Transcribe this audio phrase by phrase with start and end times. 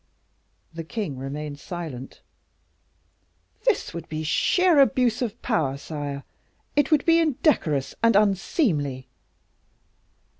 [0.73, 2.21] The king remained silent.
[3.65, 6.23] "This would be a sheer abuse of power, sire;
[6.75, 9.09] it would be indecorous and unseemly."